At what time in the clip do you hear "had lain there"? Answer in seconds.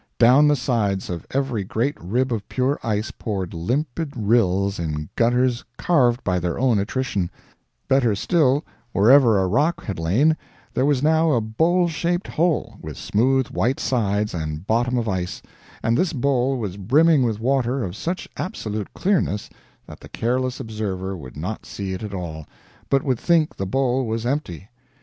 9.83-10.87